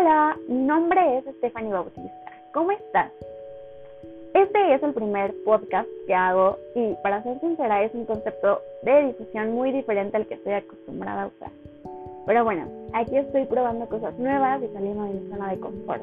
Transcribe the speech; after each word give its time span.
Hola, 0.00 0.34
mi 0.48 0.56
nombre 0.62 1.18
es 1.18 1.24
Stephanie 1.36 1.74
Bautista. 1.74 2.32
¿Cómo 2.54 2.70
estás? 2.70 3.12
Este 4.32 4.74
es 4.74 4.82
el 4.82 4.94
primer 4.94 5.34
podcast 5.44 5.86
que 6.06 6.14
hago 6.14 6.56
y 6.74 6.94
para 7.02 7.22
ser 7.22 7.38
sincera 7.40 7.82
es 7.82 7.94
un 7.94 8.06
concepto 8.06 8.62
de 8.82 9.08
difusión 9.08 9.52
muy 9.52 9.72
diferente 9.72 10.16
al 10.16 10.26
que 10.26 10.34
estoy 10.34 10.54
acostumbrada 10.54 11.24
a 11.24 11.26
usar. 11.26 11.50
Pero 12.24 12.44
bueno, 12.44 12.66
aquí 12.94 13.14
estoy 13.14 13.44
probando 13.44 13.90
cosas 13.90 14.18
nuevas 14.18 14.62
y 14.62 14.72
saliendo 14.72 15.04
de 15.04 15.10
mi 15.10 15.28
zona 15.28 15.50
de 15.50 15.60
confort. 15.60 16.02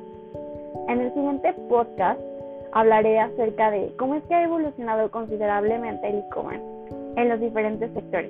En 0.89 1.01
el 1.01 1.11
siguiente 1.15 1.53
podcast 1.67 2.21
hablaré 2.73 3.19
acerca 3.19 3.71
de 3.71 3.91
cómo 3.97 4.13
es 4.13 4.23
que 4.25 4.35
ha 4.35 4.43
evolucionado 4.43 5.09
considerablemente 5.09 6.07
el 6.07 6.19
e-commerce 6.19 6.63
en 7.15 7.29
los 7.29 7.39
diferentes 7.39 7.91
sectores, 7.93 8.29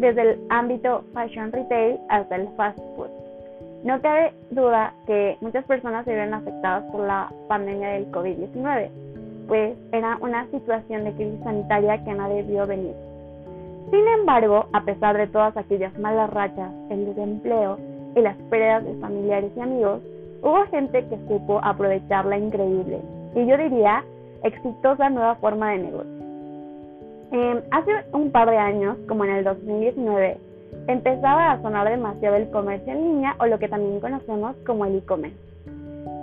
desde 0.00 0.22
el 0.22 0.40
ámbito 0.48 1.04
fashion 1.14 1.52
retail 1.52 2.00
hasta 2.08 2.34
el 2.34 2.48
fast 2.56 2.80
food. 2.96 3.09
No 3.84 4.00
cabe 4.02 4.34
duda 4.50 4.92
que 5.06 5.38
muchas 5.40 5.64
personas 5.64 6.04
se 6.04 6.14
ven 6.14 6.34
afectadas 6.34 6.84
por 6.92 7.06
la 7.06 7.32
pandemia 7.48 7.88
del 7.90 8.10
COVID-19, 8.10 8.90
pues 9.48 9.76
era 9.92 10.18
una 10.20 10.46
situación 10.50 11.04
de 11.04 11.12
crisis 11.12 11.40
sanitaria 11.42 12.04
que 12.04 12.12
nadie 12.12 12.42
vio 12.42 12.66
venir. 12.66 12.94
Sin 13.90 14.06
embargo, 14.06 14.66
a 14.72 14.84
pesar 14.84 15.16
de 15.16 15.26
todas 15.28 15.56
aquellas 15.56 15.98
malas 15.98 16.30
rachas, 16.30 16.70
el 16.90 17.06
desempleo 17.06 17.78
y 18.14 18.20
las 18.20 18.36
pérdidas 18.50 18.84
de 18.84 18.94
familiares 19.00 19.50
y 19.56 19.60
amigos, 19.60 20.02
hubo 20.42 20.66
gente 20.66 21.04
que 21.08 21.18
supo 21.26 21.58
aprovechar 21.62 22.26
la 22.26 22.38
increíble 22.38 23.00
y 23.34 23.46
yo 23.46 23.56
diría 23.56 24.04
exitosa 24.42 25.08
nueva 25.08 25.36
forma 25.36 25.70
de 25.70 25.78
negocio. 25.78 26.20
Em, 27.32 27.62
hace 27.70 27.92
un 28.12 28.30
par 28.30 28.50
de 28.50 28.58
años, 28.58 28.96
como 29.08 29.24
en 29.24 29.30
el 29.30 29.44
2019, 29.44 30.38
empezaba 30.86 31.52
a 31.52 31.62
sonar 31.62 31.88
demasiado 31.88 32.36
el 32.36 32.50
comercio 32.50 32.92
en 32.92 33.02
línea 33.02 33.36
o 33.38 33.46
lo 33.46 33.58
que 33.58 33.68
también 33.68 34.00
conocemos 34.00 34.56
como 34.66 34.84
el 34.84 34.96
e-commerce. 34.96 35.36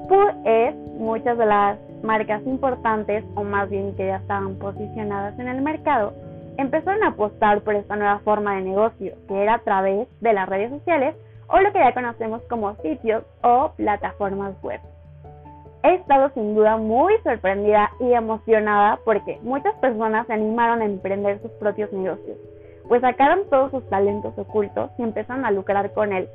Por 0.08 0.34
es 0.46 0.76
muchas 0.98 1.38
de 1.38 1.46
las 1.46 1.78
marcas 2.04 2.42
importantes, 2.46 3.24
o 3.36 3.44
más 3.44 3.70
bien 3.70 3.96
que 3.96 4.08
ya 4.08 4.18
estaban 4.18 4.56
posicionadas 4.56 5.38
en 5.40 5.48
el 5.48 5.62
mercado, 5.62 6.14
empezaron 6.58 7.04
a 7.04 7.10
apostar 7.10 7.62
por 7.62 7.76
esta 7.76 7.96
nueva 7.96 8.20
forma 8.20 8.56
de 8.56 8.62
negocio, 8.62 9.14
que 9.28 9.44
era 9.44 9.56
a 9.56 9.60
través 9.60 10.08
de 10.22 10.34
las 10.34 10.48
redes 10.50 10.72
sociales 10.72 11.16
o 11.50 11.60
lo 11.60 11.72
que 11.72 11.80
ya 11.80 11.94
conocemos 11.94 12.42
como 12.50 12.76
sitios 12.78 13.24
o 13.42 13.72
plataformas 13.78 14.54
web. 14.64 14.80
He 15.84 15.96
estado 15.96 16.30
sin 16.34 16.56
duda 16.56 16.78
muy 16.78 17.14
sorprendida 17.24 17.92
y 18.00 18.12
emocionada 18.12 19.00
porque 19.06 19.40
muchas 19.44 19.74
personas 19.76 20.28
se 20.28 20.34
animaron 20.34 20.82
a 20.82 20.86
emprender 20.86 21.40
sus 21.42 21.52
propios 21.52 21.94
negocios, 21.94 22.38
pues 22.88 23.02
sacaron 23.02 23.42
todos 23.50 23.72
sus 23.72 23.90
talentos 23.90 24.38
ocultos 24.38 24.92
y 24.98 25.04
empezaron 25.04 25.46
a 25.46 25.52
lucrar 25.52 25.92
con 25.94 26.14
él. 26.14 26.28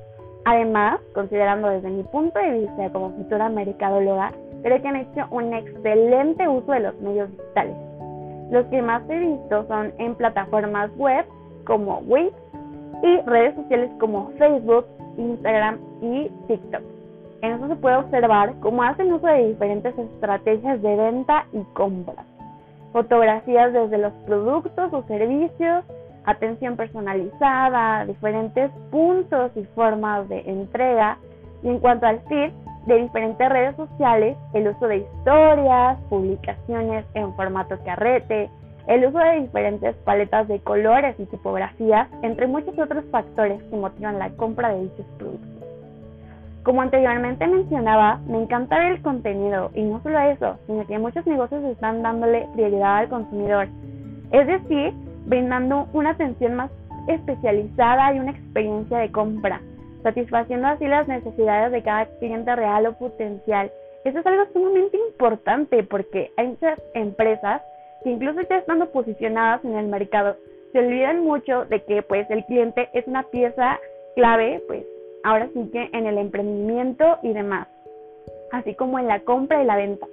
Además, 0.45 1.01
considerando 1.15 1.69
desde 1.69 1.91
mi 1.91 2.03
punto 2.03 2.39
de 2.39 2.61
vista 2.61 2.91
como 2.91 3.11
futura 3.11 3.49
mercadóloga, 3.49 4.33
creo 4.63 4.83
que 4.83 4.89
han 4.89 4.97
hecho 4.97 5.27
un 5.31 5.53
excelente 5.55 6.49
uso 6.49 6.73
de 6.73 6.81
los 6.81 7.01
medios 7.01 7.31
digitales. 7.31 7.77
Los 8.51 8.67
que 8.67 8.83
más 8.83 9.03
he 9.09 9.19
visto 9.19 9.67
son 9.67 9.93
en 9.99 10.15
plataformas 10.15 10.91
web 10.97 11.25
como 11.65 11.99
Wix 12.07 12.35
y 13.03 13.21
redes 13.23 13.55
sociales 13.55 13.91
como 13.99 14.31
Facebook, 14.39 14.85
Instagram 15.17 15.79
y 16.01 16.29
TikTok. 16.49 16.83
En 17.43 17.53
eso 17.53 17.69
se 17.69 17.77
puede 17.77 17.97
observar 17.97 18.55
cómo 18.61 18.83
hacen 18.83 19.13
uso 19.13 19.27
de 19.27 19.49
diferentes 19.49 19.97
estrategias 19.99 20.81
de 20.81 20.97
venta 20.97 21.47
y 21.53 21.63
compra. 21.73 22.25
Fotografías 22.93 23.73
desde 23.73 23.99
los 23.99 24.13
productos 24.27 24.93
o 24.93 25.03
servicios, 25.05 25.85
atención 26.25 26.77
personalizada, 26.77 28.05
diferentes 28.07 28.71
puntos 28.91 29.51
y 29.57 29.65
formas 29.75 30.29
de 30.29 30.41
entrega. 30.41 31.19
Y 31.63 31.69
en 31.69 31.79
cuanto 31.79 32.07
al 32.07 32.21
feed, 32.29 32.53
de 32.87 33.03
diferentes 33.03 33.49
redes 33.49 33.77
sociales, 33.77 34.37
el 34.55 34.69
uso 34.69 34.89
de 34.89 34.99
historias, 34.99 35.99
publicaciones 36.09 37.05
en 37.15 37.33
formato 37.35 37.79
carrete, 37.85 38.51
el 38.89 39.07
uso 39.07 39.19
de 39.19 39.43
diferentes 39.43 39.95
paletas 39.99 40.49
de 40.49 40.59
colores 40.61 41.15
y 41.19 41.27
tipografías, 41.27 42.09
entre 42.23 42.49
muchos 42.49 42.77
otros 42.79 43.05
factores 43.11 43.63
que 43.65 43.77
motivan 43.77 44.19
la 44.19 44.31
compra 44.31 44.71
de 44.71 44.83
dichos 44.83 45.07
productos. 45.17 45.49
Como 46.65 46.83
anteriormente 46.83 47.47
mencionaba, 47.47 48.21
me 48.27 48.43
encanta 48.43 48.89
el 48.89 49.03
contenido 49.03 49.71
y 49.75 49.83
no 49.83 50.01
solo 50.03 50.19
eso, 50.21 50.59
sino 50.67 50.87
que 50.87 50.99
muchos 50.99 51.27
negocios 51.27 51.63
están 51.65 52.03
dándole 52.03 52.49
prioridad 52.55 52.99
al 52.99 53.09
consumidor, 53.09 53.69
es 54.33 54.47
decir, 54.47 54.95
brindando 55.33 55.89
una 55.95 56.11
atención 56.11 56.57
más 56.57 56.71
especializada 57.09 58.15
y 58.15 58.19
una 58.19 58.33
experiencia 58.33 58.99
de 58.99 59.11
compra 59.11 59.63
satisfaciendo 60.03 60.69
así 60.69 60.87
las 60.87 61.09
necesidades 61.09 61.73
de 61.73 61.83
cada 61.83 62.05
cliente 62.19 62.55
real 62.55 62.85
o 62.85 62.93
potencial. 62.99 63.73
Eso 64.05 64.19
es 64.19 64.27
algo 64.27 64.45
sumamente 64.53 64.99
importante 65.09 65.85
porque 65.85 66.31
hay 66.37 66.49
muchas 66.49 66.79
empresas 66.93 67.63
que 68.05 68.11
incluso 68.11 68.43
ya 68.43 68.59
estando 68.59 68.91
posicionadas 68.91 69.65
en 69.65 69.75
el 69.77 69.87
mercado 69.87 70.37
se 70.73 70.81
olvidan 70.81 71.25
mucho 71.25 71.65
de 71.65 71.83
que 71.85 72.03
pues 72.03 72.29
el 72.31 72.45
cliente 72.45 72.91
es 72.93 73.07
una 73.07 73.23
pieza 73.23 73.79
clave 74.17 74.63
pues 74.67 74.85
ahora 75.25 75.49
sí 75.55 75.71
que 75.73 75.89
en 75.97 76.05
el 76.05 76.19
emprendimiento 76.19 77.19
y 77.23 77.33
demás, 77.33 77.69
así 78.51 78.75
como 78.75 78.99
en 78.99 79.07
la 79.07 79.21
compra 79.21 79.63
y 79.63 79.67
la 79.67 79.77
venta. 79.77 80.07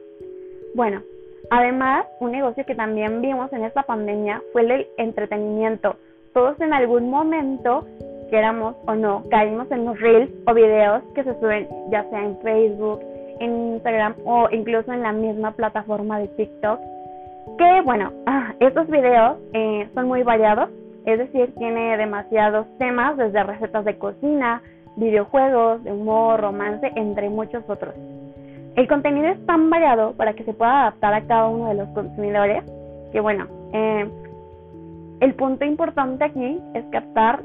Bueno, 0.75 1.01
además 1.49 2.05
un 2.19 2.31
negocio 2.31 2.65
que 2.65 2.75
también 2.75 3.21
vimos 3.21 3.51
en 3.53 3.63
esta 3.63 3.83
pandemia 3.83 4.41
fue 4.51 4.61
el 4.61 4.87
entretenimiento. 4.97 5.95
Todos 6.33 6.59
en 6.61 6.73
algún 6.73 7.09
momento 7.09 7.85
queramos 8.29 8.75
o 8.85 8.95
no, 8.95 9.23
caímos 9.29 9.69
en 9.71 9.85
los 9.85 9.99
reels 9.99 10.29
o 10.45 10.53
videos 10.53 11.01
que 11.15 11.23
se 11.23 11.33
suben 11.39 11.67
ya 11.89 12.03
sea 12.09 12.23
en 12.23 12.37
Facebook, 12.41 13.01
en 13.39 13.73
Instagram 13.73 14.15
o 14.25 14.47
incluso 14.51 14.93
en 14.93 15.01
la 15.01 15.11
misma 15.11 15.51
plataforma 15.51 16.19
de 16.19 16.27
TikTok. 16.29 16.79
Que 17.57 17.81
bueno, 17.83 18.11
estos 18.59 18.87
videos 18.87 19.37
eh, 19.53 19.89
son 19.93 20.07
muy 20.07 20.23
variados, 20.23 20.69
es 21.05 21.17
decir, 21.17 21.53
tiene 21.55 21.97
demasiados 21.97 22.67
temas, 22.77 23.17
desde 23.17 23.43
recetas 23.43 23.85
de 23.85 23.97
cocina, 23.97 24.61
videojuegos, 24.95 25.83
de 25.83 25.91
humor, 25.91 26.39
romance, 26.41 26.91
entre 26.95 27.29
muchos 27.29 27.63
otros. 27.67 27.95
El 28.79 28.87
contenido 28.87 29.27
es 29.27 29.45
tan 29.45 29.69
variado 29.69 30.13
para 30.13 30.31
que 30.35 30.45
se 30.45 30.53
pueda 30.53 30.83
adaptar 30.83 31.13
a 31.13 31.27
cada 31.27 31.49
uno 31.49 31.67
de 31.67 31.73
los 31.73 31.89
consumidores 31.89 32.63
que 33.11 33.19
bueno, 33.19 33.45
eh, 33.73 34.07
el 35.19 35.33
punto 35.33 35.65
importante 35.65 36.23
aquí 36.23 36.61
es 36.73 36.85
captar 36.89 37.43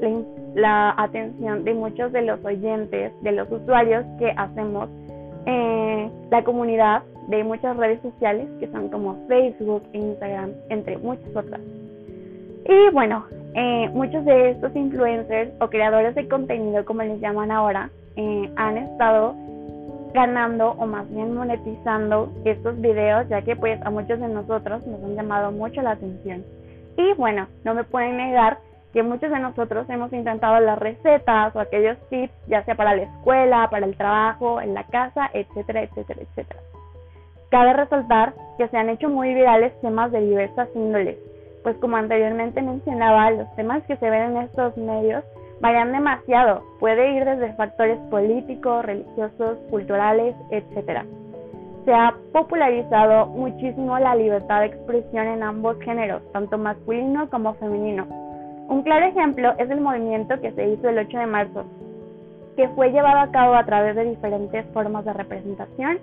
la, 0.53 0.93
atención 0.95 1.65
de 1.65 1.73
muchos 1.73 2.13
de 2.13 2.21
los 2.21 2.41
oyentes, 2.45 3.11
de 3.21 3.31
los 3.33 3.51
usuarios 3.51 4.05
que 4.17 4.31
hacemos 4.37 4.87
eh, 5.45 6.09
la 6.31 6.41
comunidad 6.45 7.03
de 7.27 7.43
muchas 7.43 7.75
redes 7.75 7.99
sociales 8.01 8.47
que 8.61 8.71
son 8.71 8.87
como 8.87 9.17
Facebook, 9.27 9.83
Instagram, 9.91 10.51
entre 10.69 10.97
muchas 10.99 11.35
otras. 11.35 11.59
Y 12.63 12.93
bueno, 12.93 13.25
eh, 13.55 13.89
muchos 13.93 14.23
de 14.23 14.51
estos 14.51 14.73
influencers 14.73 15.51
o 15.59 15.67
creadores 15.67 16.15
de 16.15 16.29
contenido, 16.29 16.85
como 16.85 17.03
les 17.03 17.19
llaman 17.19 17.51
ahora, 17.51 17.89
eh, 18.15 18.49
han 18.55 18.77
estado 18.77 19.35
ganando 20.15 20.71
o 20.71 20.87
más 20.87 21.07
bien 21.11 21.35
monetizando 21.35 22.31
estos 22.45 22.81
videos, 22.81 23.27
ya 23.29 23.43
que 23.43 23.55
pues 23.55 23.79
a 23.85 23.91
muchos 23.91 24.19
de 24.19 24.29
nosotros 24.29 24.87
nos 24.87 25.03
han 25.03 25.15
llamado 25.15 25.51
mucho 25.51 25.81
la 25.83 25.91
atención. 25.91 26.43
Y 26.97 27.13
bueno, 27.13 27.47
no 27.63 27.75
me 27.75 27.83
pueden 27.83 28.17
negar 28.17 28.57
que 28.93 29.03
muchos 29.03 29.29
de 29.29 29.39
nosotros 29.39 29.87
hemos 29.89 30.11
intentado 30.13 30.59
las 30.61 30.79
recetas 30.79 31.53
o 31.53 31.59
aquellos 31.59 31.97
tips, 32.09 32.33
ya 32.47 32.63
sea 32.63 32.75
para 32.75 32.95
la 32.95 33.03
escuela, 33.03 33.67
para 33.69 33.85
el 33.85 33.97
trabajo, 33.97 34.61
en 34.61 34.73
la 34.73 34.85
casa, 34.85 35.29
etcétera, 35.33 35.83
etcétera, 35.83 36.21
etcétera. 36.21 36.61
Cabe 37.51 37.73
resaltar 37.73 38.33
que 38.57 38.69
se 38.69 38.77
han 38.77 38.89
hecho 38.89 39.09
muy 39.09 39.33
virales 39.33 39.73
temas 39.81 40.13
de 40.13 40.21
diversas 40.21 40.69
índoles, 40.73 41.17
pues 41.61 41.75
como 41.77 41.97
anteriormente 41.97 42.61
mencionaba, 42.61 43.31
los 43.31 43.53
temas 43.57 43.83
que 43.83 43.97
se 43.97 44.09
ven 44.09 44.31
en 44.31 44.37
estos 44.43 44.77
medios 44.77 45.25
varían 45.61 45.91
demasiado, 45.91 46.63
puede 46.79 47.13
ir 47.13 47.25
desde 47.25 47.53
factores 47.53 47.99
políticos, 48.09 48.85
religiosos, 48.85 49.57
culturales, 49.69 50.35
etcétera 50.51 51.05
se 51.85 51.93
ha 51.93 52.15
popularizado 52.33 53.27
muchísimo 53.27 53.97
la 53.99 54.15
libertad 54.15 54.61
de 54.61 54.67
expresión 54.67 55.27
en 55.27 55.43
ambos 55.43 55.77
géneros, 55.81 56.21
tanto 56.33 56.57
masculino 56.57 57.29
como 57.29 57.53
femenino. 57.53 58.07
Un 58.67 58.81
claro 58.81 59.05
ejemplo 59.05 59.53
es 59.59 59.69
el 59.69 59.79
movimiento 59.79 60.41
que 60.41 60.51
se 60.53 60.67
hizo 60.67 60.89
el 60.89 60.97
8 60.97 61.17
de 61.19 61.25
marzo, 61.27 61.65
que 62.55 62.67
fue 62.69 62.91
llevado 62.91 63.19
a 63.19 63.31
cabo 63.31 63.53
a 63.53 63.65
través 63.65 63.95
de 63.95 64.05
diferentes 64.05 64.65
formas 64.73 65.05
de 65.05 65.13
representación 65.13 65.99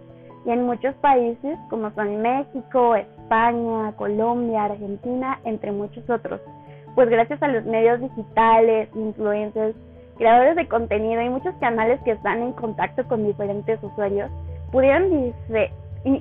y 0.46 0.50
en 0.50 0.64
muchos 0.64 0.94
países 0.96 1.58
como 1.69 1.90
son 1.90 2.22
México, 2.22 2.94
España, 2.94 3.93
Colombia, 3.96 4.64
Argentina, 4.64 5.40
entre 5.44 5.72
muchos 5.72 6.08
otros. 6.08 6.40
Pues 6.94 7.09
gracias 7.09 7.43
a 7.43 7.49
los 7.49 7.65
medios 7.65 8.00
digitales, 8.00 8.89
influencers, 8.94 9.75
creadores 10.19 10.56
de 10.56 10.69
contenido 10.69 11.23
y 11.23 11.29
muchos 11.31 11.55
canales 11.56 12.00
que 12.05 12.12
están 12.12 12.43
en 12.43 12.53
contacto 12.53 13.05
con 13.09 13.27
diferentes 13.27 13.83
usuarios, 13.83 14.31
pudieron 14.71 15.33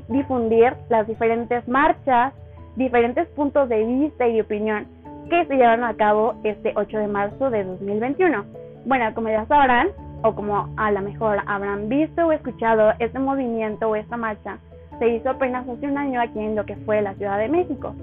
difundir 0.08 0.74
las 0.90 1.08
diferentes 1.08 1.68
marchas, 1.68 2.34
diferentes 2.76 3.28
puntos 3.30 3.68
de 3.70 3.84
vista 3.84 4.28
y 4.28 4.36
de 4.36 4.42
opinión 4.42 4.88
que 5.30 5.46
se 5.46 5.56
llevaron 5.56 5.84
a 5.84 5.94
cabo 5.96 6.36
este 6.44 6.74
8 6.76 6.98
de 6.98 7.08
marzo 7.08 7.50
de 7.50 7.64
2021. 7.64 8.46
Bueno, 8.86 9.14
como 9.14 9.30
ya 9.30 9.46
sabrán, 9.46 9.90
o 10.24 10.36
como 10.36 10.74
a 10.78 10.92
lo 10.92 11.02
mejor 11.02 11.40
habrán 11.48 11.90
visto 11.90 12.28
o 12.28 12.32
escuchado, 12.32 12.94
este 13.00 13.20
movimiento 13.20 13.90
o 13.90 13.96
esta 13.96 14.18
marcha 14.18 14.58
se 15.00 15.08
hizo 15.10 15.30
apenas 15.32 15.68
hace 15.68 15.88
un 15.88 15.98
año 15.98 16.22
aquí 16.22 16.40
en 16.40 16.56
lo 16.56 16.66
que 16.66 16.76
fue 16.78 17.02
la 17.02 17.14
Ciudad 17.16 17.40
de 17.40 17.50
México. 17.50 17.96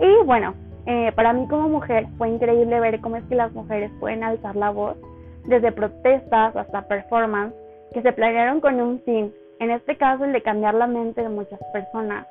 Y 0.00 0.24
bueno, 0.24 0.54
eh, 0.86 1.12
para 1.14 1.32
mí 1.32 1.46
como 1.48 1.68
mujer 1.68 2.06
fue 2.18 2.28
increíble 2.28 2.80
ver 2.80 3.00
cómo 3.00 3.16
es 3.16 3.24
que 3.24 3.34
las 3.34 3.52
mujeres 3.52 3.90
pueden 4.00 4.24
alzar 4.24 4.56
la 4.56 4.70
voz, 4.70 4.96
desde 5.46 5.72
protestas 5.72 6.56
hasta 6.56 6.88
performance, 6.88 7.54
que 7.92 8.02
se 8.02 8.12
planearon 8.12 8.60
con 8.60 8.80
un 8.80 9.00
fin, 9.00 9.32
en 9.58 9.70
este 9.70 9.96
caso 9.96 10.24
el 10.24 10.32
de 10.32 10.42
cambiar 10.42 10.74
la 10.74 10.86
mente 10.86 11.22
de 11.22 11.28
muchas 11.28 11.60
personas, 11.72 12.26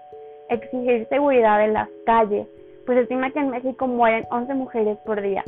exigir 0.50 1.08
seguridad 1.10 1.64
en 1.64 1.74
las 1.74 1.90
calles, 2.06 2.48
pues 2.86 2.98
estima 2.98 3.32
que 3.32 3.40
en 3.40 3.52
México 3.52 3.88
mueren 3.88 4.26
11 4.32 4.54
mujeres 4.56 4.98
por 5.06 5.22
día. 5.22 5.44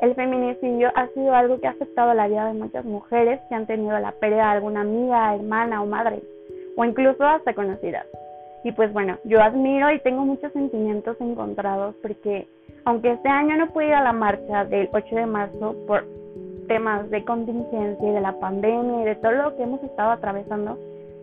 El 0.00 0.14
feminicidio 0.14 0.92
ha 0.94 1.08
sido 1.08 1.34
algo 1.34 1.60
que 1.60 1.66
ha 1.66 1.70
afectado 1.70 2.14
la 2.14 2.28
vida 2.28 2.46
de 2.46 2.52
muchas 2.52 2.84
mujeres 2.84 3.40
que 3.48 3.54
han 3.54 3.66
tenido 3.66 3.98
la 3.98 4.12
pérdida 4.12 4.42
de 4.42 4.56
alguna 4.56 4.82
amiga, 4.82 5.34
hermana 5.34 5.82
o 5.82 5.86
madre, 5.86 6.20
o 6.76 6.84
incluso 6.84 7.24
hasta 7.24 7.54
conocidas. 7.54 8.06
Y 8.64 8.72
pues 8.72 8.92
bueno, 8.92 9.18
yo 9.24 9.42
admiro 9.42 9.92
y 9.92 10.00
tengo 10.00 10.24
muchos 10.24 10.52
sentimientos 10.52 11.16
encontrados 11.20 11.94
porque 12.02 12.48
aunque 12.86 13.12
este 13.12 13.28
año 13.28 13.56
no 13.56 13.68
pude 13.68 13.88
ir 13.88 13.94
a 13.94 14.02
la 14.02 14.12
marcha 14.12 14.64
del 14.64 14.88
8 14.92 15.14
de 15.14 15.26
marzo 15.26 15.76
por 15.86 16.04
temas 16.66 17.08
de 17.10 17.22
contingencia 17.24 18.08
y 18.08 18.12
de 18.12 18.20
la 18.22 18.32
pandemia 18.40 19.02
y 19.02 19.04
de 19.04 19.16
todo 19.16 19.32
lo 19.32 19.56
que 19.56 19.62
hemos 19.62 19.82
estado 19.82 20.12
atravesando, 20.12 20.78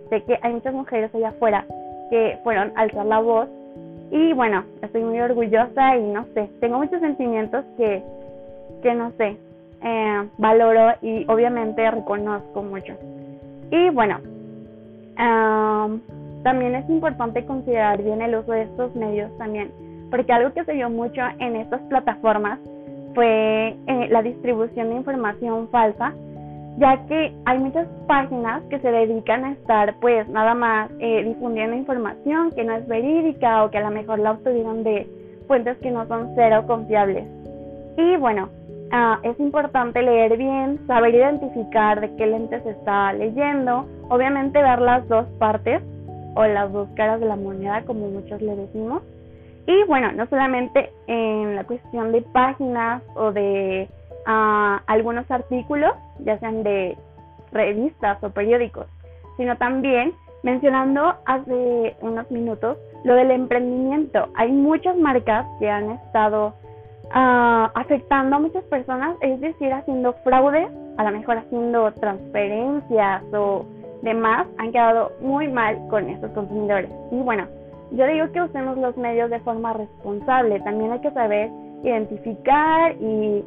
sé 0.09 0.21
que 0.23 0.37
hay 0.41 0.53
muchas 0.53 0.73
mujeres 0.73 1.13
allá 1.15 1.29
afuera 1.29 1.65
que 2.11 2.37
fueron 2.43 2.71
a 2.75 2.81
alzar 2.81 3.07
la 3.07 3.19
voz 3.19 3.49
y 4.11 4.33
bueno, 4.33 4.63
estoy 4.83 5.03
muy 5.03 5.19
orgullosa 5.19 5.97
y 5.97 6.03
no 6.03 6.25
sé, 6.35 6.47
tengo 6.59 6.77
muchos 6.77 6.99
sentimientos 6.99 7.65
que, 7.77 8.03
que 8.83 8.93
no 8.93 9.11
sé, 9.17 9.37
eh, 9.83 10.29
valoro 10.37 10.93
y 11.01 11.25
obviamente 11.27 11.89
reconozco 11.89 12.61
mucho. 12.61 12.93
Y 13.71 13.89
bueno, 13.89 14.19
también 16.43 16.75
es 16.75 16.89
importante 16.89 17.45
considerar 17.45 18.01
bien 18.01 18.21
el 18.21 18.35
uso 18.35 18.51
de 18.51 18.63
estos 18.63 18.95
medios 18.95 19.35
también, 19.37 19.71
porque 20.09 20.33
algo 20.33 20.53
que 20.53 20.65
se 20.65 20.73
vio 20.73 20.89
mucho 20.89 21.21
en 21.39 21.55
estas 21.55 21.81
plataformas 21.81 22.59
fue 23.13 23.75
eh, 23.87 24.07
la 24.09 24.21
distribución 24.21 24.89
de 24.89 24.95
información 24.95 25.69
falsa, 25.69 26.13
ya 26.77 27.05
que 27.07 27.33
hay 27.45 27.59
muchas 27.59 27.87
páginas 28.07 28.63
que 28.69 28.79
se 28.79 28.91
dedican 28.91 29.43
a 29.43 29.51
estar 29.51 29.95
pues 29.99 30.27
nada 30.29 30.53
más 30.53 30.89
eh, 30.99 31.23
difundiendo 31.23 31.75
información 31.75 32.51
que 32.51 32.63
no 32.63 32.73
es 32.73 32.87
verídica 32.87 33.63
o 33.63 33.71
que 33.71 33.77
a 33.77 33.81
lo 33.81 33.91
mejor 33.91 34.19
la 34.19 34.31
obtuvieron 34.31 34.83
de 34.83 35.07
fuentes 35.47 35.77
que 35.77 35.91
no 35.91 36.07
son 36.07 36.31
cero 36.35 36.63
confiables. 36.65 37.25
Y 37.97 38.15
bueno, 38.15 38.49
Ah, 38.93 39.19
es 39.23 39.39
importante 39.39 40.01
leer 40.01 40.35
bien, 40.35 40.85
saber 40.85 41.15
identificar 41.15 42.01
de 42.01 42.13
qué 42.17 42.27
lente 42.27 42.59
se 42.61 42.71
está 42.71 43.13
leyendo, 43.13 43.87
obviamente 44.09 44.61
ver 44.61 44.81
las 44.81 45.07
dos 45.07 45.25
partes 45.39 45.81
o 46.35 46.45
las 46.45 46.71
dos 46.71 46.87
caras 46.95 47.19
de 47.19 47.25
la 47.25 47.35
moneda, 47.35 47.83
como 47.83 48.09
muchos 48.09 48.41
le 48.41 48.55
decimos. 48.55 49.03
Y 49.67 49.83
bueno, 49.85 50.11
no 50.11 50.25
solamente 50.27 50.91
en 51.07 51.55
la 51.55 51.63
cuestión 51.63 52.11
de 52.11 52.21
páginas 52.21 53.03
o 53.15 53.31
de 53.31 53.87
ah, 54.25 54.81
algunos 54.87 55.29
artículos, 55.29 55.91
ya 56.19 56.39
sean 56.39 56.63
de 56.63 56.97
revistas 57.51 58.23
o 58.23 58.29
periódicos, 58.29 58.87
sino 59.37 59.57
también 59.57 60.13
mencionando 60.43 61.15
hace 61.25 61.95
unos 62.01 62.29
minutos 62.31 62.77
lo 63.03 63.15
del 63.15 63.31
emprendimiento. 63.31 64.29
Hay 64.35 64.51
muchas 64.51 64.97
marcas 64.97 65.45
que 65.59 65.69
han 65.69 65.91
estado 65.91 66.53
afectando 67.13 68.37
a 68.37 68.39
muchas 68.39 68.63
personas, 68.65 69.17
es 69.19 69.41
decir, 69.41 69.73
haciendo 69.73 70.13
fraude, 70.23 70.69
a 70.97 71.03
lo 71.03 71.11
mejor 71.11 71.39
haciendo 71.39 71.91
transferencias 71.93 73.21
o 73.33 73.65
demás, 74.01 74.47
han 74.57 74.71
quedado 74.71 75.11
muy 75.21 75.47
mal 75.47 75.79
con 75.89 76.09
esos 76.09 76.31
consumidores. 76.31 76.89
Y 77.11 77.17
bueno, 77.21 77.47
yo 77.91 78.05
digo 78.07 78.31
que 78.31 78.41
usemos 78.41 78.77
los 78.77 78.95
medios 78.97 79.29
de 79.29 79.39
forma 79.41 79.73
responsable, 79.73 80.59
también 80.61 80.91
hay 80.91 80.99
que 80.99 81.11
saber 81.11 81.49
identificar 81.83 82.95
y 82.99 83.43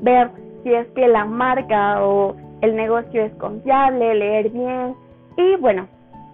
ver 0.00 0.30
si 0.62 0.72
es 0.72 0.86
que 0.88 1.08
la 1.08 1.24
marca 1.24 2.04
o 2.04 2.36
el 2.60 2.76
negocio 2.76 3.22
es 3.22 3.32
confiable, 3.34 4.14
leer 4.14 4.50
bien. 4.50 4.94
Y 5.36 5.56
bueno, 5.56 5.86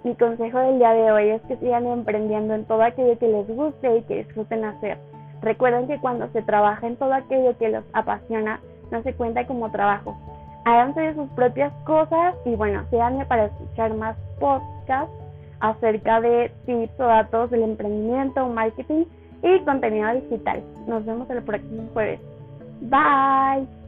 mi 0.04 0.14
consejo 0.14 0.58
del 0.58 0.78
día 0.78 0.92
de 0.92 1.12
hoy 1.12 1.28
es 1.30 1.42
que 1.42 1.56
sigan 1.56 1.86
emprendiendo 1.86 2.54
en 2.54 2.64
todo 2.64 2.82
aquello 2.82 3.18
que 3.18 3.28
les 3.28 3.46
guste 3.48 3.98
y 3.98 4.02
que 4.02 4.16
disfruten 4.16 4.64
hacer. 4.64 4.98
Recuerden 5.40 5.86
que 5.86 5.98
cuando 5.98 6.28
se 6.28 6.42
trabaja 6.42 6.86
en 6.86 6.96
todo 6.96 7.12
aquello 7.12 7.56
que 7.58 7.68
los 7.68 7.84
apasiona, 7.92 8.60
no 8.90 9.02
se 9.02 9.14
cuenta 9.14 9.46
como 9.46 9.70
trabajo. 9.70 10.16
Háganse 10.64 11.00
de 11.00 11.14
sus 11.14 11.28
propias 11.30 11.72
cosas 11.84 12.34
y 12.44 12.54
bueno, 12.56 12.84
síganme 12.90 13.26
para 13.26 13.46
escuchar 13.46 13.94
más 13.94 14.16
podcasts 14.40 15.14
acerca 15.60 16.20
de 16.20 16.50
tips 16.66 17.00
o 17.00 17.04
datos 17.04 17.50
del 17.50 17.62
emprendimiento, 17.62 18.48
marketing 18.48 19.04
y 19.42 19.60
contenido 19.60 20.12
digital. 20.14 20.62
Nos 20.86 21.04
vemos 21.04 21.28
el 21.30 21.42
próximo 21.42 21.84
jueves. 21.92 22.20
Bye. 22.80 23.83